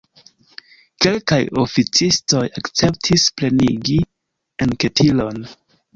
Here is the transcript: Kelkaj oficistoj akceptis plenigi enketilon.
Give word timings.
Kelkaj 1.05 1.37
oficistoj 1.65 2.41
akceptis 2.61 3.27
plenigi 3.41 3.99
enketilon. 4.67 5.39